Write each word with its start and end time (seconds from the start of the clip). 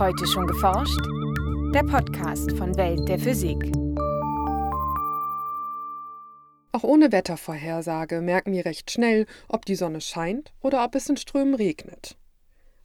Heute 0.00 0.26
schon 0.26 0.46
geforscht? 0.46 0.98
Der 1.74 1.82
Podcast 1.82 2.52
von 2.52 2.74
Welt 2.78 3.06
der 3.06 3.18
Physik. 3.18 3.58
Auch 6.72 6.84
ohne 6.84 7.12
Wettervorhersage 7.12 8.22
merken 8.22 8.54
wir 8.54 8.64
recht 8.64 8.90
schnell, 8.90 9.26
ob 9.46 9.66
die 9.66 9.74
Sonne 9.74 10.00
scheint 10.00 10.54
oder 10.62 10.86
ob 10.86 10.94
es 10.94 11.10
in 11.10 11.18
Strömen 11.18 11.54
regnet. 11.54 12.16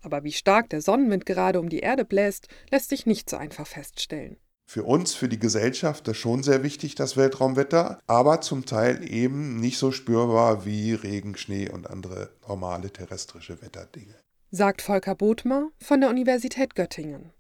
Aber 0.02 0.26
wie 0.26 0.34
stark 0.34 0.70
der 0.70 0.82
Sonnenwind 0.82 1.26
gerade 1.26 1.62
um 1.62 1.70
die 1.70 1.80
Erde 1.80 2.04
bläst, 2.04 2.50
lässt 2.70 2.90
sich 2.90 3.06
nicht 3.06 3.30
so 3.30 3.38
einfach 3.38 3.66
feststellen. 3.66 4.36
Für 4.70 4.84
uns, 4.84 5.14
für 5.14 5.30
die 5.30 5.40
Gesellschaft, 5.40 6.10
ist 6.10 6.18
schon 6.18 6.44
sehr 6.44 6.64
wichtig, 6.64 6.96
das 6.96 7.16
Weltraumwetter, 7.16 7.98
aber 8.08 8.42
zum 8.42 8.66
Teil 8.66 9.10
eben 9.10 9.62
nicht 9.62 9.78
so 9.78 9.94
spürbar 9.94 10.66
wie 10.66 10.94
Regen, 10.94 11.38
Schnee 11.38 11.70
und 11.70 11.90
andere 11.90 12.32
normale 12.46 12.92
terrestrische 12.92 13.62
Wetterdinge. 13.62 14.16
Sagt 14.58 14.82
Volker 14.82 15.16
Bothmer 15.16 15.70
von 15.82 16.00
der 16.00 16.10
Universität 16.10 16.76
Göttingen. 16.76 17.34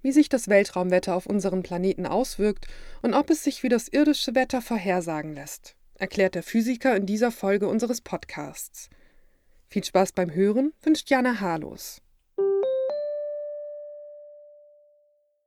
Wie 0.00 0.12
sich 0.12 0.30
das 0.30 0.48
Weltraumwetter 0.48 1.14
auf 1.14 1.26
unseren 1.26 1.62
Planeten 1.62 2.06
auswirkt 2.06 2.66
und 3.02 3.12
ob 3.12 3.28
es 3.28 3.44
sich 3.44 3.62
wie 3.62 3.68
das 3.68 3.86
irdische 3.88 4.34
Wetter 4.34 4.62
vorhersagen 4.62 5.34
lässt, 5.34 5.76
erklärt 5.96 6.34
der 6.34 6.42
Physiker 6.42 6.96
in 6.96 7.04
dieser 7.04 7.32
Folge 7.32 7.68
unseres 7.68 8.00
Podcasts. 8.00 8.88
Viel 9.66 9.84
Spaß 9.84 10.12
beim 10.12 10.32
Hören 10.32 10.72
wünscht 10.80 11.10
Jana 11.10 11.38
Harlos. 11.38 12.00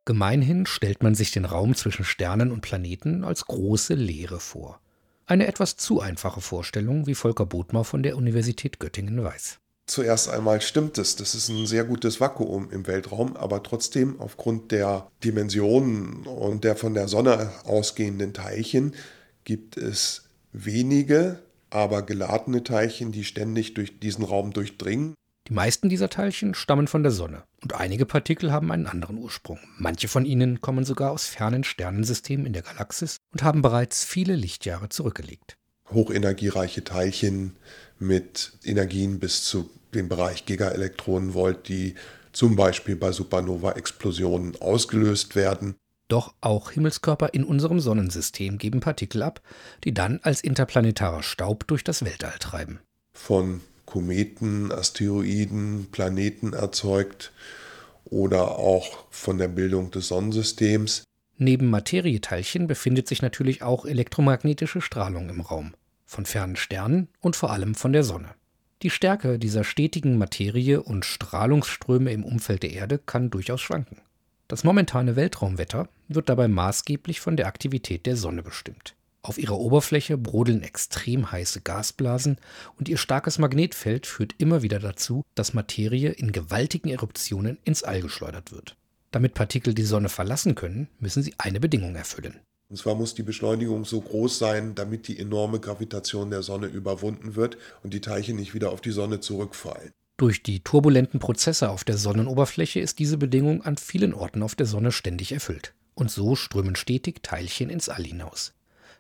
Gemeinhin 0.05 0.67
stellt 0.67 1.01
man 1.01 1.15
sich 1.15 1.31
den 1.31 1.45
Raum 1.45 1.73
zwischen 1.73 2.05
Sternen 2.05 2.51
und 2.51 2.61
Planeten 2.61 3.23
als 3.23 3.47
große 3.47 3.95
Leere 3.95 4.39
vor. 4.39 4.79
Eine 5.25 5.47
etwas 5.47 5.77
zu 5.77 5.99
einfache 5.99 6.41
Vorstellung, 6.41 7.07
wie 7.07 7.15
Volker 7.15 7.47
Bothmer 7.47 7.85
von 7.85 8.03
der 8.03 8.17
Universität 8.17 8.79
Göttingen 8.79 9.23
weiß. 9.23 9.60
Zuerst 9.91 10.29
einmal 10.29 10.61
stimmt 10.61 10.97
es, 10.99 11.17
das 11.17 11.35
ist 11.35 11.49
ein 11.49 11.67
sehr 11.67 11.83
gutes 11.83 12.21
Vakuum 12.21 12.71
im 12.71 12.87
Weltraum, 12.87 13.35
aber 13.35 13.61
trotzdem 13.61 14.21
aufgrund 14.21 14.71
der 14.71 15.11
Dimensionen 15.21 16.25
und 16.27 16.63
der 16.63 16.77
von 16.77 16.93
der 16.93 17.09
Sonne 17.09 17.51
ausgehenden 17.65 18.31
Teilchen 18.31 18.95
gibt 19.43 19.75
es 19.75 20.29
wenige, 20.53 21.39
aber 21.71 22.03
geladene 22.03 22.63
Teilchen, 22.63 23.11
die 23.11 23.25
ständig 23.25 23.73
durch 23.73 23.99
diesen 23.99 24.23
Raum 24.23 24.53
durchdringen. 24.53 25.13
Die 25.49 25.53
meisten 25.53 25.89
dieser 25.89 26.09
Teilchen 26.09 26.53
stammen 26.53 26.87
von 26.87 27.03
der 27.03 27.11
Sonne 27.11 27.43
und 27.61 27.73
einige 27.73 28.05
Partikel 28.05 28.53
haben 28.53 28.71
einen 28.71 28.87
anderen 28.87 29.17
Ursprung. 29.17 29.59
Manche 29.77 30.07
von 30.07 30.23
ihnen 30.23 30.61
kommen 30.61 30.85
sogar 30.85 31.11
aus 31.11 31.25
fernen 31.25 31.65
Sternensystemen 31.65 32.45
in 32.45 32.53
der 32.53 32.61
Galaxis 32.61 33.17
und 33.33 33.43
haben 33.43 33.61
bereits 33.61 34.05
viele 34.05 34.37
Lichtjahre 34.37 34.87
zurückgelegt. 34.87 35.57
Hochenergiereiche 35.89 36.85
Teilchen 36.85 37.57
mit 37.99 38.53
Energien 38.63 39.19
bis 39.19 39.43
zu 39.43 39.69
dem 39.93 40.09
Bereich 40.09 40.45
Gigaelektronenvolt, 40.45 41.67
die 41.67 41.95
zum 42.31 42.55
Beispiel 42.55 42.95
bei 42.95 43.11
Supernova-Explosionen 43.11 44.61
ausgelöst 44.61 45.35
werden. 45.35 45.75
Doch 46.07 46.33
auch 46.41 46.71
Himmelskörper 46.71 47.33
in 47.33 47.43
unserem 47.43 47.79
Sonnensystem 47.79 48.57
geben 48.57 48.81
Partikel 48.81 49.23
ab, 49.23 49.41
die 49.83 49.93
dann 49.93 50.19
als 50.23 50.41
interplanetarer 50.41 51.23
Staub 51.23 51.67
durch 51.67 51.83
das 51.83 52.03
Weltall 52.03 52.35
treiben. 52.39 52.79
Von 53.13 53.61
Kometen, 53.85 54.71
Asteroiden, 54.71 55.87
Planeten 55.91 56.53
erzeugt 56.53 57.31
oder 58.05 58.57
auch 58.57 59.05
von 59.09 59.37
der 59.37 59.47
Bildung 59.47 59.91
des 59.91 60.09
Sonnensystems. 60.09 61.03
Neben 61.37 61.69
Materieteilchen 61.69 62.67
befindet 62.67 63.07
sich 63.07 63.21
natürlich 63.21 63.63
auch 63.63 63.85
elektromagnetische 63.85 64.81
Strahlung 64.81 65.29
im 65.29 65.41
Raum, 65.41 65.73
von 66.05 66.25
fernen 66.25 66.55
Sternen 66.55 67.07
und 67.19 67.35
vor 67.35 67.51
allem 67.51 67.73
von 67.73 67.93
der 67.93 68.03
Sonne. 68.03 68.35
Die 68.83 68.89
Stärke 68.89 69.37
dieser 69.37 69.63
stetigen 69.63 70.17
Materie 70.17 70.81
und 70.81 71.05
Strahlungsströme 71.05 72.11
im 72.11 72.23
Umfeld 72.23 72.63
der 72.63 72.71
Erde 72.71 72.97
kann 72.97 73.29
durchaus 73.29 73.61
schwanken. 73.61 74.01
Das 74.47 74.63
momentane 74.63 75.15
Weltraumwetter 75.15 75.87
wird 76.07 76.29
dabei 76.29 76.47
maßgeblich 76.47 77.19
von 77.19 77.37
der 77.37 77.45
Aktivität 77.45 78.05
der 78.07 78.17
Sonne 78.17 78.41
bestimmt. 78.41 78.95
Auf 79.21 79.37
ihrer 79.37 79.59
Oberfläche 79.59 80.17
brodeln 80.17 80.63
extrem 80.63 81.31
heiße 81.31 81.61
Gasblasen 81.61 82.37
und 82.79 82.89
ihr 82.89 82.97
starkes 82.97 83.37
Magnetfeld 83.37 84.07
führt 84.07 84.33
immer 84.39 84.63
wieder 84.63 84.79
dazu, 84.79 85.23
dass 85.35 85.53
Materie 85.53 86.09
in 86.09 86.31
gewaltigen 86.31 86.89
Eruptionen 86.89 87.59
ins 87.63 87.83
All 87.83 88.01
geschleudert 88.01 88.51
wird. 88.51 88.75
Damit 89.11 89.35
Partikel 89.35 89.75
die 89.75 89.83
Sonne 89.83 90.09
verlassen 90.09 90.55
können, 90.55 90.87
müssen 90.99 91.21
sie 91.21 91.35
eine 91.37 91.59
Bedingung 91.59 91.95
erfüllen. 91.95 92.39
Und 92.71 92.77
zwar 92.77 92.95
muss 92.95 93.13
die 93.13 93.23
Beschleunigung 93.23 93.83
so 93.83 93.99
groß 93.99 94.39
sein, 94.39 94.75
damit 94.75 95.09
die 95.09 95.19
enorme 95.19 95.59
Gravitation 95.59 96.29
der 96.29 96.41
Sonne 96.41 96.67
überwunden 96.67 97.35
wird 97.35 97.57
und 97.83 97.93
die 97.93 97.99
Teilchen 97.99 98.37
nicht 98.37 98.53
wieder 98.53 98.71
auf 98.71 98.79
die 98.79 98.91
Sonne 98.91 99.19
zurückfallen. 99.19 99.91
Durch 100.15 100.41
die 100.41 100.61
turbulenten 100.61 101.19
Prozesse 101.19 101.69
auf 101.69 101.83
der 101.83 101.97
Sonnenoberfläche 101.97 102.79
ist 102.79 102.99
diese 102.99 103.17
Bedingung 103.17 103.61
an 103.61 103.75
vielen 103.75 104.13
Orten 104.13 104.41
auf 104.41 104.55
der 104.55 104.67
Sonne 104.67 104.93
ständig 104.93 105.33
erfüllt. 105.33 105.73
Und 105.95 106.11
so 106.11 106.37
strömen 106.37 106.77
stetig 106.77 107.21
Teilchen 107.23 107.69
ins 107.69 107.89
All 107.89 108.05
hinaus. 108.05 108.53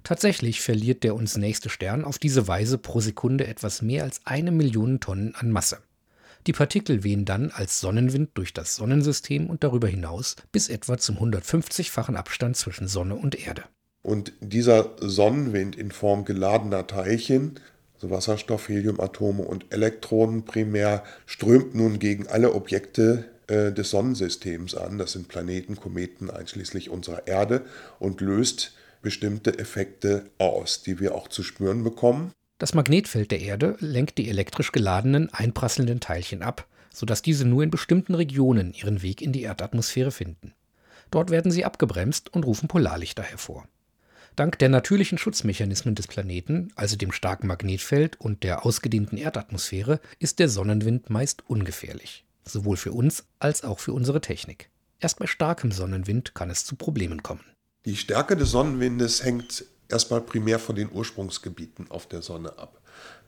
Tatsächlich 0.03 0.59
verliert 0.59 1.05
der 1.05 1.15
uns 1.15 1.37
nächste 1.37 1.69
Stern 1.69 2.03
auf 2.03 2.19
diese 2.19 2.49
Weise 2.49 2.77
pro 2.77 2.99
Sekunde 2.99 3.47
etwas 3.47 3.81
mehr 3.81 4.03
als 4.03 4.19
eine 4.25 4.51
Million 4.51 4.99
Tonnen 4.99 5.33
an 5.33 5.49
Masse. 5.49 5.77
Die 6.47 6.53
Partikel 6.53 7.03
wehen 7.03 7.25
dann 7.25 7.51
als 7.51 7.79
Sonnenwind 7.79 8.31
durch 8.33 8.53
das 8.53 8.75
Sonnensystem 8.75 9.49
und 9.49 9.63
darüber 9.63 9.87
hinaus 9.87 10.35
bis 10.51 10.69
etwa 10.69 10.97
zum 10.97 11.17
150-fachen 11.17 12.15
Abstand 12.15 12.57
zwischen 12.57 12.87
Sonne 12.87 13.15
und 13.15 13.35
Erde. 13.45 13.63
Und 14.01 14.33
dieser 14.39 14.95
Sonnenwind 14.99 15.75
in 15.75 15.91
Form 15.91 16.25
geladener 16.25 16.87
Teilchen, 16.87 17.59
also 17.93 18.09
Wasserstoff, 18.09 18.67
Heliumatome 18.67 19.43
und 19.43 19.71
Elektronen 19.71 20.43
primär, 20.43 21.03
strömt 21.27 21.75
nun 21.75 21.99
gegen 21.99 22.27
alle 22.27 22.53
Objekte 22.53 23.25
äh, 23.45 23.71
des 23.71 23.91
Sonnensystems 23.91 24.73
an. 24.73 24.97
Das 24.97 25.11
sind 25.11 25.27
Planeten, 25.27 25.75
Kometen 25.75 26.31
einschließlich 26.31 26.89
unserer 26.89 27.27
Erde 27.27 27.61
und 27.99 28.21
löst 28.21 28.73
bestimmte 29.03 29.59
Effekte 29.59 30.25
aus, 30.39 30.81
die 30.81 30.99
wir 30.99 31.13
auch 31.13 31.27
zu 31.27 31.43
spüren 31.43 31.83
bekommen. 31.83 32.31
Das 32.61 32.75
Magnetfeld 32.75 33.31
der 33.31 33.39
Erde 33.39 33.75
lenkt 33.79 34.19
die 34.19 34.29
elektrisch 34.29 34.71
geladenen, 34.71 35.33
einprasselnden 35.33 35.99
Teilchen 35.99 36.43
ab, 36.43 36.67
sodass 36.93 37.23
diese 37.23 37.43
nur 37.43 37.63
in 37.63 37.71
bestimmten 37.71 38.13
Regionen 38.13 38.71
ihren 38.75 39.01
Weg 39.01 39.23
in 39.23 39.31
die 39.31 39.41
Erdatmosphäre 39.41 40.11
finden. 40.11 40.53
Dort 41.09 41.31
werden 41.31 41.51
sie 41.51 41.65
abgebremst 41.65 42.31
und 42.31 42.45
rufen 42.45 42.67
Polarlichter 42.67 43.23
hervor. 43.23 43.67
Dank 44.35 44.59
der 44.59 44.69
natürlichen 44.69 45.17
Schutzmechanismen 45.17 45.95
des 45.95 46.05
Planeten, 46.05 46.71
also 46.75 46.95
dem 46.97 47.11
starken 47.11 47.47
Magnetfeld 47.47 48.21
und 48.21 48.43
der 48.43 48.63
ausgedehnten 48.63 49.17
Erdatmosphäre, 49.17 49.99
ist 50.19 50.37
der 50.37 50.47
Sonnenwind 50.47 51.09
meist 51.09 51.41
ungefährlich, 51.49 52.25
sowohl 52.45 52.77
für 52.77 52.91
uns 52.91 53.25
als 53.39 53.63
auch 53.63 53.79
für 53.79 53.93
unsere 53.93 54.21
Technik. 54.21 54.69
Erst 54.99 55.17
bei 55.17 55.25
starkem 55.25 55.71
Sonnenwind 55.71 56.35
kann 56.35 56.51
es 56.51 56.63
zu 56.63 56.75
Problemen 56.75 57.23
kommen. 57.23 57.43
Die 57.85 57.95
Stärke 57.95 58.37
des 58.37 58.51
Sonnenwindes 58.51 59.23
hängt 59.23 59.65
erstmal 59.91 60.21
primär 60.21 60.59
von 60.59 60.75
den 60.75 60.91
Ursprungsgebieten 60.91 61.89
auf 61.89 62.07
der 62.07 62.21
Sonne 62.21 62.57
ab. 62.57 62.79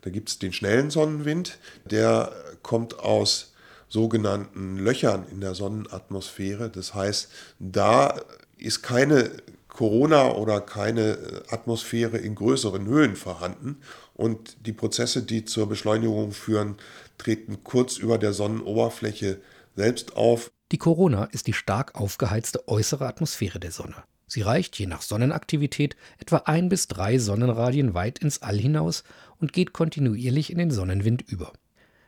Da 0.02 0.10
gibt 0.10 0.30
es 0.30 0.40
den 0.40 0.54
schnellen 0.54 0.90
Sonnenwind, 0.90 1.58
der 1.86 2.32
kommt 2.62 3.00
aus 3.00 3.54
sogenannten 3.88 4.78
Löchern 4.78 5.26
in 5.32 5.40
der 5.40 5.54
Sonnenatmosphäre. 5.54 6.70
Das 6.70 6.94
heißt, 6.94 7.30
da 7.60 8.20
ist 8.58 8.82
keine 8.82 9.32
Corona 9.68 10.32
oder 10.32 10.62
keine 10.62 11.44
Atmosphäre 11.50 12.18
in 12.18 12.36
größeren 12.36 12.86
Höhen 12.86 13.16
vorhanden 13.16 13.82
und 14.14 14.66
die 14.66 14.74
Prozesse, 14.74 15.24
die 15.24 15.46
zur 15.46 15.68
Beschleunigung 15.68 16.32
führen, 16.32 16.78
treten 17.18 17.64
kurz 17.64 17.98
über 17.98 18.18
der 18.18 18.34
Sonnenoberfläche 18.34 19.42
selbst 19.76 20.16
auf. 20.16 20.52
Die 20.72 20.78
Corona 20.78 21.26
ist 21.26 21.48
die 21.48 21.54
stark 21.54 21.96
aufgeheizte 21.96 22.68
äußere 22.68 23.08
Atmosphäre 23.08 23.60
der 23.60 23.72
Sonne. 23.72 23.96
Sie 24.28 24.42
reicht 24.42 24.78
je 24.80 24.86
nach 24.86 25.02
Sonnenaktivität 25.02 25.96
etwa 26.18 26.38
ein 26.46 26.70
bis 26.70 26.88
drei 26.88 27.18
Sonnenradien 27.18 27.94
weit 27.94 28.20
ins 28.20 28.42
All 28.42 28.58
hinaus 28.58 29.04
und 29.40 29.54
geht 29.54 29.74
kontinuierlich 29.74 30.52
in 30.52 30.58
den 30.58 30.72
Sonnenwind 30.72 31.22
über. 31.22 31.54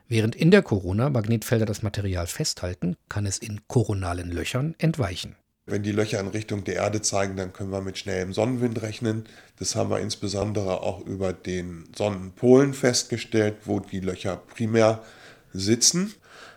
Während 0.07 0.35
in 0.35 0.51
der 0.51 0.61
Corona 0.61 1.09
Magnetfelder 1.09 1.65
das 1.65 1.81
Material 1.81 2.27
festhalten, 2.27 2.95
kann 3.09 3.25
es 3.25 3.39
in 3.39 3.67
koronalen 3.67 4.31
Löchern 4.31 4.75
entweichen. 4.77 5.35
Wenn 5.67 5.81
die 5.81 5.91
Löcher 5.91 6.19
in 6.19 6.27
Richtung 6.27 6.63
der 6.63 6.75
Erde 6.75 7.01
zeigen, 7.01 7.35
dann 7.35 7.51
können 7.51 7.71
wir 7.71 7.81
mit 7.81 7.97
schnellem 7.97 8.33
Sonnenwind 8.33 8.83
rechnen. 8.83 9.25
Das 9.57 9.75
haben 9.75 9.89
wir 9.89 9.99
insbesondere 9.99 10.81
auch 10.81 11.03
über 11.03 11.33
den 11.33 11.85
Sonnenpolen 11.95 12.75
festgestellt, 12.75 13.55
wo 13.65 13.79
die 13.79 13.99
Löcher 13.99 14.37
primär 14.37 15.03
sitzen. 15.53 16.13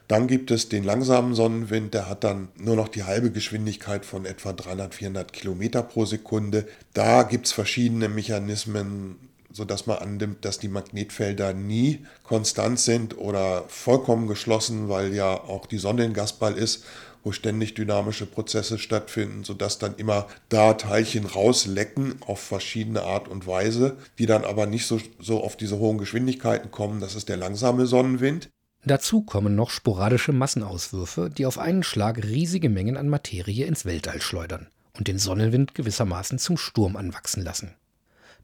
Dann 0.09 0.27
gibt 0.27 0.51
es 0.51 0.71
den 0.71 0.85
langsamen 0.85 1.35
Sonnenwind, 1.35 1.93
der 1.93 2.09
hat 2.09 2.25
dann 2.25 2.49
nur 2.57 2.77
noch 2.77 2.89
die 2.89 3.05
halbe 3.05 3.31
Geschwindigkeit 3.31 4.07
von 4.07 4.25
etwa 4.25 4.55
300, 4.55 4.95
400 4.95 5.33
Kilometer 5.35 5.83
pro 5.83 6.07
Sekunde. 6.07 6.67
Da 6.95 7.25
gibt 7.25 7.47
es 7.47 7.53
verschiedene 7.53 8.09
Mechanismen, 8.09 9.17
sodass 9.53 9.87
man 9.87 9.99
annimmt, 9.99 10.47
dass 10.47 10.59
die 10.59 10.69
Magnetfelder 10.69 11.53
nie 11.53 12.07
konstant 12.23 12.81
sind 12.81 13.19
oder 13.19 13.65
vollkommen 13.69 14.29
geschlossen, 14.29 14.89
weil 14.89 15.15
ja 15.15 15.35
auch 15.35 15.67
die 15.67 15.79
Sonne 15.79 16.05
ein 16.05 16.15
Gasball 16.15 16.57
ist, 16.57 16.85
wo 17.23 17.33
ständig 17.33 17.75
dynamische 17.75 18.25
Prozesse 18.25 18.79
stattfinden, 18.79 19.45
sodass 19.45 19.79
dann 19.79 19.97
immer 19.97 20.27
da 20.49 20.73
Teilchen 20.73 21.27
rauslecken 21.27 22.23
auf 22.23 22.41
verschiedene 22.41 23.03
Art 23.03 23.29
und 23.29 23.47
Weise, 23.47 23.99
die 24.19 24.25
dann 24.25 24.45
aber 24.45 24.65
nicht 24.65 24.87
so, 24.87 24.99
so 25.21 25.45
auf 25.45 25.57
diese 25.57 25.79
hohen 25.79 25.99
Geschwindigkeiten 25.99 26.71
kommen. 26.71 27.01
Das 27.01 27.15
ist 27.15 27.29
der 27.29 27.37
langsame 27.37 27.87
Sonnenwind. 27.87 28.49
Dazu 28.89 29.21
kommen 29.21 29.55
noch 29.55 29.69
sporadische 29.69 30.33
Massenauswürfe, 30.33 31.29
die 31.29 31.45
auf 31.45 31.59
einen 31.59 31.83
Schlag 31.83 32.25
riesige 32.25 32.71
Mengen 32.71 32.97
an 32.97 33.11
Materie 33.11 33.67
ins 33.67 33.85
Weltall 33.85 34.23
schleudern 34.23 34.69
und 34.97 35.09
den 35.09 35.19
Sonnenwind 35.19 35.75
gewissermaßen 35.75 36.39
zum 36.39 36.57
Sturm 36.57 36.97
anwachsen 36.97 37.45
lassen. 37.45 37.75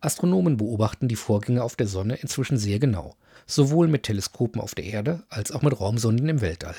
Astronomen 0.02 0.58
beobachten 0.58 1.08
die 1.08 1.16
Vorgänge 1.16 1.62
auf 1.62 1.76
der 1.76 1.86
Sonne 1.86 2.16
inzwischen 2.16 2.58
sehr 2.58 2.78
genau, 2.78 3.16
sowohl 3.46 3.88
mit 3.88 4.02
Teleskopen 4.02 4.60
auf 4.60 4.74
der 4.74 4.84
Erde 4.84 5.22
als 5.30 5.50
auch 5.50 5.62
mit 5.62 5.80
Raumsonden 5.80 6.28
im 6.28 6.42
Weltall, 6.42 6.76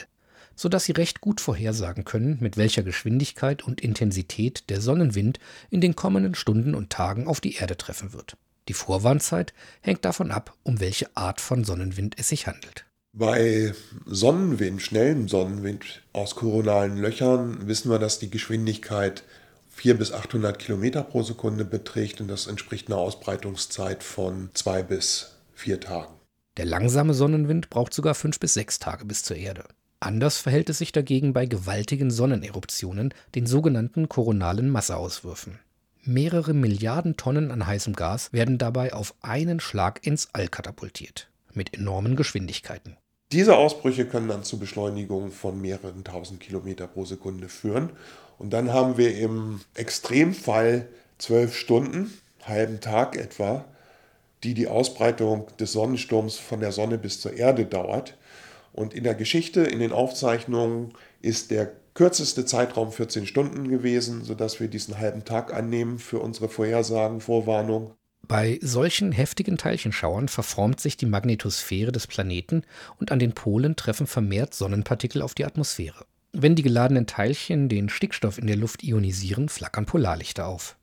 sodass 0.56 0.83
sie 0.83 0.91
recht 0.91 1.19
gut 1.19 1.41
vorhersagen 1.41 2.06
können, 2.06 2.38
mit 2.41 2.57
welcher 2.57 2.83
Geschwindigkeit 2.83 3.63
und 3.63 3.81
Intensität 3.81 4.69
der 4.69 4.79
Sonnenwind 4.79 5.39
in 5.71 5.81
den 5.81 5.95
kommenden 5.95 6.35
Stunden 6.35 6.75
und 6.75 6.91
Tagen 6.91 7.25
auf 7.25 7.41
die 7.41 7.56
Erde 7.56 7.77
treffen 7.77 8.13
wird. 8.13 8.38
Die 8.67 8.73
Vorwarnzeit 8.73 9.56
hängt 9.81 10.06
davon 10.06 10.29
ab, 10.29 10.53
um 10.62 10.79
welche 10.79 11.17
Art 11.17 11.41
von 11.41 11.63
Sonnenwind 11.63 12.19
es 12.19 12.27
sich 12.27 12.45
handelt. 12.45 12.84
Bei 13.17 13.73
Sonnenwind, 14.06 14.81
schnellem 14.81 15.29
Sonnenwind 15.29 16.01
aus 16.12 16.35
koronalen 16.35 16.97
Löchern 16.97 17.65
wissen 17.65 17.89
wir, 17.89 17.97
dass 17.97 18.19
die 18.19 18.29
Geschwindigkeit 18.29 19.23
400 19.69 20.00
bis 20.00 20.12
800 20.12 20.59
Kilometer 20.59 21.01
pro 21.01 21.23
Sekunde 21.23 21.63
beträgt 21.63 22.19
und 22.19 22.27
das 22.27 22.47
entspricht 22.47 22.89
einer 22.89 22.97
Ausbreitungszeit 22.97 24.03
von 24.03 24.50
zwei 24.53 24.83
bis 24.83 25.38
vier 25.53 25.79
Tagen. 25.79 26.13
Der 26.57 26.65
langsame 26.65 27.13
Sonnenwind 27.13 27.69
braucht 27.69 27.94
sogar 27.94 28.15
fünf 28.15 28.38
bis 28.38 28.53
sechs 28.53 28.79
Tage 28.79 29.06
bis 29.06 29.23
zur 29.23 29.38
Erde. 29.38 29.63
Anders 30.01 30.38
verhält 30.38 30.69
es 30.69 30.79
sich 30.79 30.91
dagegen 30.91 31.31
bei 31.31 31.45
gewaltigen 31.45 32.12
Sonneneruptionen, 32.12 33.13
den 33.33 33.45
sogenannten 33.45 34.09
koronalen 34.09 34.69
Masseauswürfen. 34.69 35.59
Mehrere 36.03 36.53
Milliarden 36.53 37.15
Tonnen 37.15 37.51
an 37.51 37.65
heißem 37.65 37.94
Gas 37.94 38.33
werden 38.33 38.57
dabei 38.57 38.91
auf 38.91 39.15
einen 39.21 39.62
Schlag 39.62 40.06
ins 40.06 40.27
All 40.33 40.50
katapultiert, 40.50 41.29
mit 41.53 41.73
enormen 41.73 42.17
Geschwindigkeiten. 42.17 42.97
Diese 43.31 43.57
Ausbrüche 43.57 44.06
können 44.06 44.27
dann 44.27 44.44
zu 44.44 44.60
Beschleunigungen 44.60 45.31
von 45.31 45.60
mehreren 45.60 46.04
tausend 46.04 46.39
Kilometer 46.39 46.88
pro 46.88 47.06
Sekunde 47.06 47.50
führen. 47.50 47.89
Und 48.38 48.51
dann 48.51 48.72
haben 48.72 48.98
wir 48.98 49.18
im 49.18 49.62
Extremfall 49.74 50.88
zwölf 51.18 51.56
Stunden, 51.56 52.13
halben 52.44 52.81
Tag 52.81 53.18
etwa, 53.18 53.66
die 54.44 54.54
die 54.54 54.68
Ausbreitung 54.68 55.48
des 55.60 55.72
Sonnensturms 55.72 56.38
von 56.38 56.60
der 56.60 56.72
Sonne 56.72 56.98
bis 56.98 57.19
zur 57.19 57.33
Erde 57.33 57.66
dauert. 57.66 58.16
Und 58.74 58.94
in 58.94 59.04
der 59.04 59.16
Geschichte, 59.16 59.62
in 59.62 59.80
den 59.80 59.92
Aufzeichnungen 59.92 60.94
ist 61.22 61.50
der 61.50 61.72
kürzeste 61.95 62.45
Zeitraum 62.45 62.92
14 62.92 63.25
Stunden 63.25 63.69
gewesen, 63.69 64.24
sodass 64.24 64.60
wir 64.60 64.68
diesen 64.68 65.00
halben 65.00 65.25
Tag 65.25 65.54
annehmen 65.54 65.98
für 65.98 66.19
unsere 66.19 66.50
Vorhersagen, 66.50 67.22
Vorwarnung. 67.22 67.95
Bei 68.27 68.57
solchen 68.62 69.12
heftigen 69.12 69.57
Teilchenschauern 69.57 70.30
verformt 70.30 70.80
sich 70.80 70.98
die 70.98 71.06
Magnetosphäre 71.06 71.92
des 71.92 72.07
Planeten 72.07 72.63
und 73.00 73.12
an 73.12 73.19
den 73.19 73.33
Polen 73.33 73.75
treffen 73.75 74.07
vermehrt 74.07 74.56
Sonnenpartikel 74.56 75.22
auf 75.22 75.36
die 75.36 75.45
Atmosphäre. 75.45 76.06
Wenn 76.31 76.56
die 76.56 76.63
geladenen 76.63 77.06
Teilchen 77.06 77.69
den 77.69 77.88
Stickstoff 77.88 78.39
in 78.39 78.48
der 78.48 78.56
Luft 78.56 78.83
ionisieren, 78.83 79.48
flackern 79.48 79.86
Polarlichter 79.86 80.48
auf. 80.48 80.75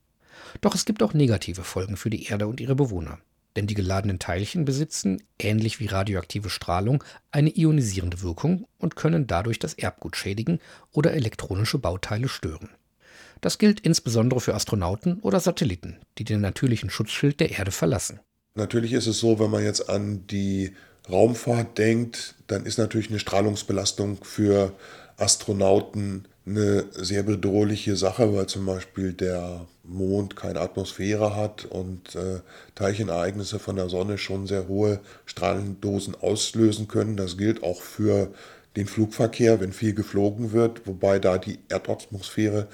Doch 0.60 0.74
es 0.74 0.84
gibt 0.84 1.02
auch 1.02 1.14
negative 1.14 1.64
Folgen 1.64 1.96
für 1.96 2.10
die 2.10 2.26
Erde 2.26 2.46
und 2.46 2.60
ihre 2.60 2.76
Bewohner. 2.76 3.18
Denn 3.56 3.66
die 3.66 3.74
geladenen 3.74 4.18
Teilchen 4.18 4.64
besitzen, 4.64 5.20
ähnlich 5.38 5.80
wie 5.80 5.86
radioaktive 5.86 6.48
Strahlung, 6.48 7.02
eine 7.32 7.50
ionisierende 7.56 8.22
Wirkung 8.22 8.66
und 8.78 8.94
können 8.94 9.26
dadurch 9.26 9.58
das 9.58 9.74
Erbgut 9.74 10.16
schädigen 10.16 10.60
oder 10.92 11.12
elektronische 11.12 11.78
Bauteile 11.78 12.28
stören. 12.28 12.70
Das 13.42 13.58
gilt 13.58 13.80
insbesondere 13.80 14.40
für 14.40 14.54
Astronauten 14.54 15.18
oder 15.20 15.40
Satelliten, 15.40 15.98
die 16.16 16.24
den 16.24 16.40
natürlichen 16.40 16.88
Schutzschild 16.88 17.40
der 17.40 17.50
Erde 17.50 17.72
verlassen. 17.72 18.20
Natürlich 18.54 18.92
ist 18.92 19.08
es 19.08 19.18
so, 19.18 19.38
wenn 19.38 19.50
man 19.50 19.64
jetzt 19.64 19.90
an 19.90 20.26
die 20.28 20.74
Raumfahrt 21.10 21.76
denkt, 21.76 22.36
dann 22.46 22.64
ist 22.64 22.78
natürlich 22.78 23.10
eine 23.10 23.18
Strahlungsbelastung 23.18 24.22
für 24.22 24.72
Astronauten 25.16 26.28
eine 26.46 26.86
sehr 26.92 27.24
bedrohliche 27.24 27.96
Sache, 27.96 28.32
weil 28.34 28.46
zum 28.46 28.66
Beispiel 28.66 29.12
der 29.12 29.66
Mond 29.84 30.36
keine 30.36 30.60
Atmosphäre 30.60 31.34
hat 31.34 31.64
und 31.64 32.14
äh, 32.14 32.40
Teilchenereignisse 32.74 33.58
von 33.58 33.76
der 33.76 33.88
Sonne 33.88 34.18
schon 34.18 34.46
sehr 34.46 34.68
hohe 34.68 35.00
Strahlendosen 35.24 36.14
auslösen 36.14 36.86
können. 36.88 37.16
Das 37.16 37.36
gilt 37.36 37.62
auch 37.62 37.80
für 37.80 38.32
den 38.76 38.86
Flugverkehr, 38.86 39.60
wenn 39.60 39.72
viel 39.72 39.94
geflogen 39.94 40.52
wird, 40.52 40.86
wobei 40.86 41.18
da 41.18 41.38
die 41.38 41.58
Erdatmosphäre 41.68 42.68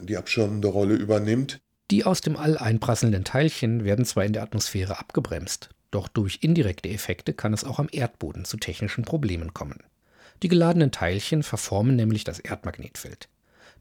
die 0.00 0.16
abschirmende 0.16 0.68
Rolle 0.68 0.94
übernimmt. 0.94 1.60
Die 1.90 2.04
aus 2.04 2.20
dem 2.20 2.36
All 2.36 2.58
einprasselnden 2.58 3.24
Teilchen 3.24 3.84
werden 3.84 4.04
zwar 4.04 4.24
in 4.24 4.32
der 4.32 4.42
Atmosphäre 4.42 4.98
abgebremst, 4.98 5.70
doch 5.90 6.08
durch 6.08 6.38
indirekte 6.40 6.88
Effekte 6.88 7.34
kann 7.34 7.52
es 7.52 7.64
auch 7.64 7.78
am 7.78 7.88
Erdboden 7.92 8.44
zu 8.44 8.56
technischen 8.56 9.04
Problemen 9.04 9.54
kommen. 9.54 9.78
Die 10.42 10.48
geladenen 10.48 10.90
Teilchen 10.90 11.42
verformen 11.42 11.94
nämlich 11.94 12.24
das 12.24 12.40
Erdmagnetfeld. 12.40 13.28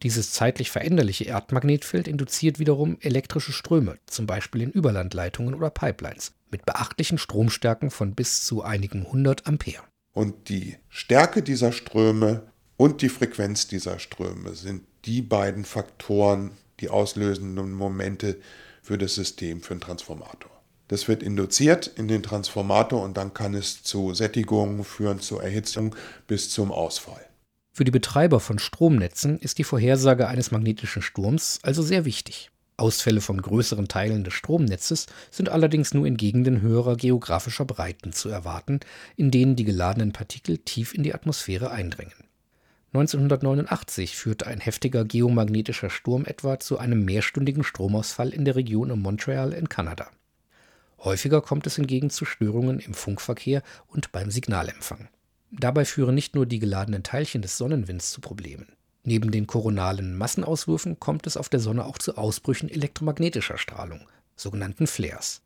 Dieses 0.03 0.31
zeitlich 0.31 0.69
veränderliche 0.69 1.23
Erdmagnetfeld 1.23 2.07
induziert 2.07 2.59
wiederum 2.59 2.97
elektrische 2.99 3.53
Ströme, 3.53 3.97
zum 4.05 4.27
Beispiel 4.27 4.61
in 4.61 4.71
Überlandleitungen 4.71 5.55
oder 5.55 5.69
Pipelines, 5.69 6.33
mit 6.51 6.65
beachtlichen 6.65 7.17
Stromstärken 7.17 7.89
von 7.89 8.13
bis 8.13 8.43
zu 8.43 8.63
einigen 8.63 9.09
hundert 9.11 9.47
Ampere. 9.47 9.83
Und 10.13 10.49
die 10.49 10.77
Stärke 10.89 11.41
dieser 11.41 11.71
Ströme 11.71 12.43
und 12.77 13.01
die 13.01 13.09
Frequenz 13.09 13.67
dieser 13.67 13.99
Ströme 13.99 14.53
sind 14.55 14.83
die 15.05 15.21
beiden 15.21 15.65
Faktoren, 15.65 16.51
die 16.79 16.89
auslösenden 16.89 17.73
Momente 17.73 18.39
für 18.81 18.97
das 18.97 19.15
System, 19.15 19.61
für 19.61 19.75
den 19.75 19.81
Transformator. 19.81 20.51
Das 20.87 21.07
wird 21.07 21.23
induziert 21.23 21.87
in 21.87 22.07
den 22.07 22.21
Transformator 22.21 23.01
und 23.01 23.17
dann 23.17 23.33
kann 23.33 23.53
es 23.53 23.83
zu 23.83 24.13
Sättigung 24.13 24.83
führen, 24.83 25.19
zur 25.19 25.41
Erhitzung 25.41 25.95
bis 26.27 26.49
zum 26.49 26.71
Ausfall. 26.71 27.25
Für 27.71 27.85
die 27.85 27.91
Betreiber 27.91 28.39
von 28.39 28.59
Stromnetzen 28.59 29.39
ist 29.39 29.57
die 29.57 29.63
Vorhersage 29.63 30.27
eines 30.27 30.51
magnetischen 30.51 31.01
Sturms 31.01 31.59
also 31.63 31.81
sehr 31.81 32.05
wichtig. 32.05 32.51
Ausfälle 32.77 33.21
von 33.21 33.41
größeren 33.41 33.87
Teilen 33.87 34.23
des 34.23 34.33
Stromnetzes 34.33 35.05
sind 35.31 35.49
allerdings 35.49 35.93
nur 35.93 36.05
in 36.05 36.17
Gegenden 36.17 36.61
höherer 36.61 36.95
geografischer 36.95 37.65
Breiten 37.65 38.13
zu 38.13 38.29
erwarten, 38.29 38.79
in 39.15 39.31
denen 39.31 39.55
die 39.55 39.63
geladenen 39.63 40.11
Partikel 40.11 40.57
tief 40.57 40.93
in 40.93 41.03
die 41.03 41.13
Atmosphäre 41.13 41.71
eindringen. 41.71 42.13
1989 42.93 44.15
führte 44.15 44.45
ein 44.45 44.59
heftiger 44.59 45.03
geomagnetischer 45.03 45.89
Sturm 45.89 46.25
etwa 46.25 46.59
zu 46.59 46.77
einem 46.77 47.03
mehrstündigen 47.05 47.63
Stromausfall 47.63 48.29
in 48.29 48.45
der 48.45 48.55
Region 48.55 48.91
um 48.91 49.01
Montreal 49.01 49.53
in 49.53 49.67
Kanada. 49.67 50.11
Häufiger 50.99 51.41
kommt 51.41 51.67
es 51.67 51.75
hingegen 51.75 52.09
zu 52.11 52.23
Störungen 52.23 52.79
im 52.79 52.93
Funkverkehr 52.93 53.63
und 53.87 54.11
beim 54.11 54.29
Signalempfang. 54.29 55.09
Dabei 55.51 55.85
führen 55.85 56.15
nicht 56.15 56.35
nur 56.35 56.45
die 56.45 56.59
geladenen 56.59 57.03
Teilchen 57.03 57.41
des 57.41 57.57
Sonnenwinds 57.57 58.11
zu 58.11 58.21
Problemen. 58.21 58.67
Neben 59.05 59.31
den 59.31 59.47
koronalen 59.47 60.17
Massenauswürfen 60.17 60.99
kommt 60.99 61.27
es 61.27 61.35
auf 61.35 61.49
der 61.49 61.59
Sonne 61.59 61.85
auch 61.85 61.97
zu 61.97 62.17
Ausbrüchen 62.17 62.69
elektromagnetischer 62.69 63.57
Strahlung, 63.57 64.07
sogenannten 64.37 64.87
Flares. 64.87 65.41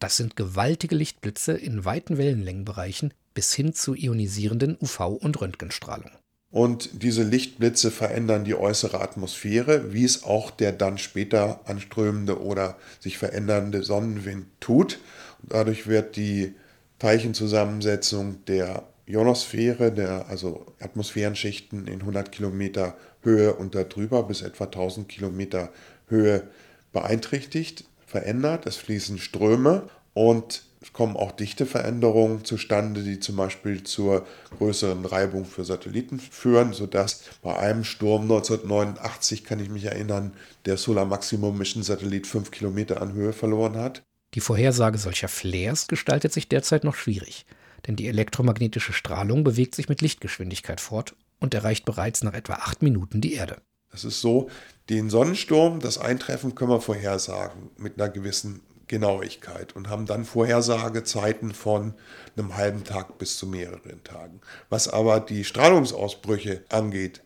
Das 0.00 0.16
sind 0.16 0.36
gewaltige 0.36 0.96
Lichtblitze 0.96 1.52
in 1.52 1.84
weiten 1.84 2.18
Wellenlängenbereichen 2.18 3.14
bis 3.34 3.54
hin 3.54 3.72
zu 3.72 3.94
ionisierenden 3.94 4.76
UV- 4.78 5.18
und 5.18 5.40
Röntgenstrahlung. 5.40 6.10
Und 6.50 7.02
diese 7.02 7.22
Lichtblitze 7.22 7.90
verändern 7.90 8.44
die 8.44 8.54
äußere 8.54 9.00
Atmosphäre, 9.00 9.92
wie 9.92 10.04
es 10.04 10.24
auch 10.24 10.50
der 10.50 10.72
dann 10.72 10.98
später 10.98 11.60
anströmende 11.66 12.40
oder 12.42 12.78
sich 13.00 13.18
verändernde 13.18 13.82
Sonnenwind 13.82 14.46
tut. 14.58 14.98
Dadurch 15.42 15.86
wird 15.86 16.16
die 16.16 16.54
Teilchenzusammensetzung 16.98 18.44
der 18.46 18.84
Ionosphäre, 19.08 19.90
der, 19.90 20.28
also 20.28 20.66
Atmosphärenschichten 20.80 21.86
in 21.86 22.00
100 22.00 22.30
Kilometer 22.30 22.96
Höhe 23.22 23.54
und 23.54 23.74
darüber 23.74 24.22
bis 24.22 24.42
etwa 24.42 24.64
1000 24.64 25.08
Kilometer 25.08 25.70
Höhe 26.08 26.48
beeinträchtigt, 26.92 27.84
verändert. 28.06 28.66
Es 28.66 28.76
fließen 28.76 29.18
Ströme 29.18 29.88
und 30.14 30.62
es 30.80 30.92
kommen 30.92 31.16
auch 31.16 31.32
Dichteveränderungen 31.32 32.44
zustande, 32.44 33.02
die 33.02 33.18
zum 33.18 33.36
Beispiel 33.36 33.82
zur 33.82 34.26
größeren 34.58 35.04
Reibung 35.04 35.44
für 35.44 35.64
Satelliten 35.64 36.20
führen, 36.20 36.72
sodass 36.72 37.24
bei 37.42 37.56
einem 37.56 37.84
Sturm 37.84 38.22
1989, 38.22 39.44
kann 39.44 39.58
ich 39.58 39.70
mich 39.70 39.86
erinnern, 39.86 40.32
der 40.66 40.76
Solar 40.76 41.04
Maximum 41.04 41.58
Mission 41.58 41.82
Satellit 41.82 42.26
5 42.26 42.50
Kilometer 42.50 43.02
an 43.02 43.12
Höhe 43.12 43.32
verloren 43.32 43.76
hat. 43.76 44.02
Die 44.34 44.40
Vorhersage 44.40 44.98
solcher 44.98 45.28
Flares 45.28 45.88
gestaltet 45.88 46.32
sich 46.32 46.48
derzeit 46.48 46.84
noch 46.84 46.94
schwierig, 46.94 47.46
denn 47.88 47.96
die 47.96 48.06
elektromagnetische 48.06 48.92
Strahlung 48.92 49.42
bewegt 49.42 49.74
sich 49.74 49.88
mit 49.88 50.02
Lichtgeschwindigkeit 50.02 50.80
fort 50.80 51.16
und 51.40 51.54
erreicht 51.54 51.86
bereits 51.86 52.22
nach 52.22 52.34
etwa 52.34 52.54
acht 52.54 52.82
Minuten 52.82 53.20
die 53.20 53.32
Erde. 53.32 53.56
Das 53.90 54.04
ist 54.04 54.20
so, 54.20 54.50
den 54.90 55.08
Sonnensturm, 55.08 55.80
das 55.80 55.98
Eintreffen 55.98 56.54
können 56.54 56.70
wir 56.70 56.80
vorhersagen 56.80 57.70
mit 57.78 57.98
einer 57.98 58.10
gewissen 58.10 58.60
Genauigkeit 58.86 59.74
und 59.74 59.88
haben 59.88 60.06
dann 60.06 60.24
Vorhersagezeiten 60.24 61.52
von 61.52 61.94
einem 62.36 62.56
halben 62.56 62.84
Tag 62.84 63.18
bis 63.18 63.36
zu 63.38 63.46
mehreren 63.46 64.04
Tagen. 64.04 64.40
Was 64.68 64.88
aber 64.88 65.20
die 65.20 65.44
Strahlungsausbrüche 65.44 66.62
angeht, 66.68 67.22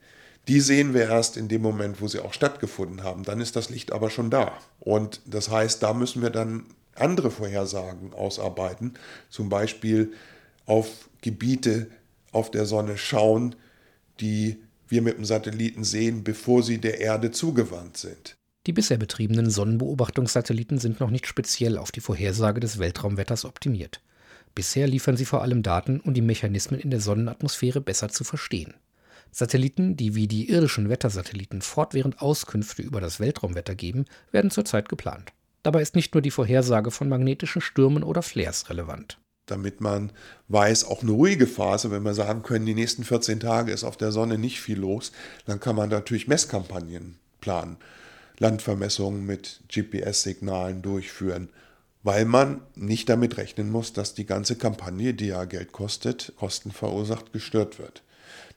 die 0.49 0.61
sehen 0.61 0.93
wir 0.95 1.09
erst 1.09 1.37
in 1.37 1.49
dem 1.49 1.63
Moment, 1.63 2.01
wo 2.01 2.09
sie 2.09 2.21
auch 2.21 2.33
stattgefunden 2.33 3.05
haben. 3.05 3.23
Dann 3.23 3.41
ist 3.41 3.55
das 3.55 3.71
Licht 3.71 3.93
aber 3.93 4.11
schon 4.11 4.31
da. 4.31 4.53
Und 4.81 5.21
das 5.25 5.51
heißt, 5.51 5.83
da 5.83 5.95
müssen 5.95 6.23
wir 6.23 6.31
dann 6.31 6.67
andere 6.97 7.31
Vorhersagen 7.31 8.13
ausarbeiten, 8.13 8.95
zum 9.31 9.49
Beispiel 9.49 10.13
auf 10.67 11.09
Gebiete 11.21 11.89
auf 12.33 12.51
der 12.51 12.67
Sonne 12.67 12.97
schauen, 12.99 13.55
die 14.21 14.59
wir 14.89 15.03
mit 15.03 15.17
dem 15.17 15.25
Satelliten 15.25 15.85
sehen, 15.85 16.25
bevor 16.25 16.63
sie 16.63 16.79
der 16.79 17.01
Erde 17.01 17.31
zugewandt 17.31 17.97
sind. 17.97 18.37
Die 18.67 18.73
bisher 18.73 18.99
betriebenen 18.99 19.51
Sonnenbeobachtungssatelliten 19.51 20.79
sind 20.79 21.01
noch 21.01 21.11
nicht 21.11 21.27
speziell 21.27 21.79
auf 21.79 21.91
die 21.91 22.01
Vorhersage 22.01 22.61
des 22.61 22.79
Weltraumwetters 22.79 23.45
optimiert. 23.45 24.01
Bisher 24.55 24.87
liefern 24.87 25.17
sie 25.17 25.25
vor 25.25 25.43
allem 25.43 25.63
Daten, 25.63 25.99
um 26.01 26.15
die 26.15 26.21
Mechanismen 26.21 26.79
in 26.79 26.91
der 26.91 27.01
Sonnenatmosphäre 27.01 27.81
besser 27.81 28.11
zu 28.11 28.23
verstehen. 28.23 28.75
Satelliten, 29.31 29.97
die 29.97 30.15
wie 30.15 30.29
die 30.29 30.51
irdischen 30.51 30.91
Wettersatelliten 30.91 31.63
fortwährend 31.63 32.21
Auskünfte 32.21 32.83
über 32.83 33.01
das 33.01 33.19
Weltraumwetter 33.19 33.75
geben, 33.75 34.05
werden 34.31 34.51
zurzeit 34.51 34.91
geplant. 34.91 35.33
Dabei 35.63 35.81
ist 35.81 35.97
nicht 35.97 36.15
nur 36.15 36.21
die 36.23 36.31
Vorhersage 36.31 36.91
von 36.91 37.09
magnetischen 37.09 37.63
Stürmen 37.63 38.03
oder 38.03 38.21
Flares 38.21 38.69
relevant. 38.69 39.19
Damit 39.47 39.81
man 39.81 40.13
weiß, 40.49 40.85
auch 40.85 41.03
eine 41.03 41.13
ruhige 41.13 41.47
Phase, 41.47 41.91
wenn 41.91 42.05
wir 42.05 42.15
sagen 42.15 42.43
können, 42.43 42.67
die 42.67 42.75
nächsten 42.75 43.05
14 43.05 43.41
Tage 43.41 43.73
ist 43.73 43.85
auf 43.85 43.97
der 43.97 44.13
Sonne 44.13 44.39
nicht 44.39 44.61
viel 44.61 44.79
los, 44.79 45.13
dann 45.47 45.61
kann 45.61 45.77
man 45.77 45.89
natürlich 45.91 46.29
Messkampagnen 46.29 47.19
planen, 47.41 47.77
Landvermessungen 48.39 49.27
mit 49.27 49.61
GPS-Signalen 49.69 50.83
durchführen 50.83 51.49
weil 52.03 52.25
man 52.25 52.63
nicht 52.75 53.09
damit 53.09 53.37
rechnen 53.37 53.71
muss, 53.71 53.93
dass 53.93 54.15
die 54.15 54.27
ganze 54.27 54.57
Kampagne, 54.57 55.15
die 55.15 55.29
ja 55.29 55.45
Geld 55.45 55.73
kostet, 55.73 56.33
Kosten 56.37 56.73
verursacht, 56.73 57.33
gestört 57.33 57.79
wird. 57.79 58.03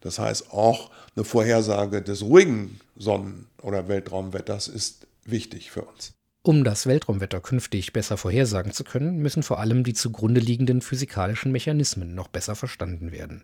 Das 0.01 0.19
heißt, 0.19 0.51
auch 0.51 0.91
eine 1.15 1.25
Vorhersage 1.25 2.01
des 2.01 2.23
ruhigen 2.23 2.79
Sonnen- 2.95 3.47
oder 3.61 3.87
Weltraumwetters 3.87 4.67
ist 4.67 5.07
wichtig 5.25 5.71
für 5.71 5.83
uns. 5.83 6.14
Um 6.45 6.63
das 6.63 6.85
Weltraumwetter 6.85 7.41
künftig 7.41 7.91
besser 7.91 8.17
vorhersagen 8.17 8.71
zu 8.71 8.83
können, 8.83 9.17
müssen 9.17 9.41
vor 9.41 9.59
allem 9.59 9.83
die 9.83 9.95
zugrunde 9.95 10.39
liegenden 10.39 10.81
physikalischen 10.81 11.51
Mechanismen 11.51 12.13
noch 12.13 12.27
besser 12.27 12.53
verstanden 12.53 13.11
werden. 13.11 13.43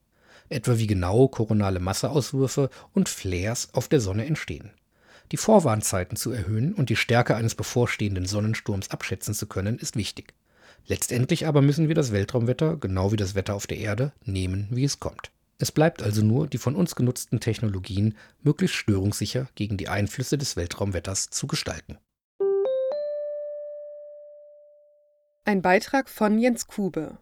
Etwa 0.50 0.77
wie 0.77 0.86
genau 0.86 1.27
koronale 1.27 1.79
Masseauswürfe 1.79 2.70
und 2.93 3.10
Flares 3.10 3.70
auf 3.74 3.88
der 3.88 4.01
Sonne 4.01 4.27
entstehen. 4.27 4.70
Die 5.31 5.38
Vorwarnzeiten 5.38 6.15
zu 6.15 6.29
erhöhen 6.29 6.75
und 6.75 6.91
die 6.91 6.96
Stärke 6.96 7.36
eines 7.36 7.55
bevorstehenden 7.55 8.27
Sonnensturms 8.27 8.91
abschätzen 8.91 9.34
zu 9.34 9.48
können, 9.48 9.79
ist 9.79 9.96
wichtig. 9.96 10.36
Letztendlich 10.86 11.48
aber 11.48 11.63
müssen 11.63 11.88
wir 11.88 11.96
das 11.96 12.12
Weltraumwetter, 12.12 12.77
genau 12.77 13.12
wie 13.12 13.17
das 13.17 13.34
Wetter 13.34 13.55
auf 13.55 13.65
der 13.65 13.79
Erde, 13.79 14.12
nehmen, 14.25 14.67
wie 14.70 14.84
es 14.84 15.00
kommt. 15.00 15.31
Es 15.58 15.72
bleibt 15.72 16.03
also 16.03 16.24
nur, 16.24 16.46
die 16.46 16.60
von 16.60 16.75
uns 16.75 16.93
genutzten 16.93 17.39
Technologien 17.39 18.15
möglichst 18.43 18.75
störungssicher 18.75 19.48
gegen 19.55 19.77
die 19.77 19.89
Einflüsse 19.89 20.38
des 20.38 20.55
Weltraumwetters 20.55 21.31
zu 21.31 21.48
gestalten. 21.48 21.98
Ein 25.43 25.63
Beitrag 25.63 26.07
von 26.07 26.38
Jens 26.38 26.67
Kube. 26.67 27.17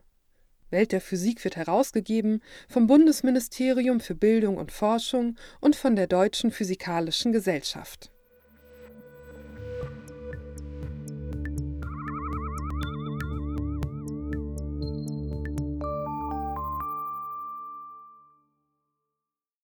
Welt 0.72 0.92
der 0.92 1.00
Physik 1.00 1.42
wird 1.46 1.56
herausgegeben 1.56 2.42
vom 2.68 2.86
Bundesministerium 2.86 4.02
für 4.02 4.14
Bildung 4.14 4.58
und 4.58 4.74
Forschung 4.74 5.38
und 5.62 5.78
von 5.78 5.96
der 5.96 6.08
Deutschen 6.08 6.52
Physikalischen 6.52 7.32
Gesellschaft 7.32 8.12